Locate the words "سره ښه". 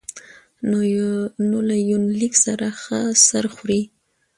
2.45-2.99